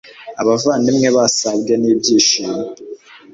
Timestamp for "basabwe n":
1.17-1.83